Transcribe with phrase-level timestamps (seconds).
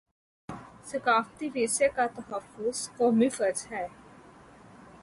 [0.91, 3.85] ثقافتی ورثے کا تحفظ قومی فرض ہے